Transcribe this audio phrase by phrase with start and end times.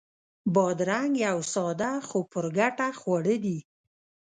[0.53, 3.57] بادرنګ یو ساده خو پُرګټه خواړه دي.